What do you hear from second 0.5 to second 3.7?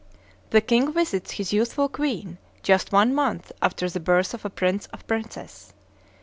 king visits his youthful queen just one month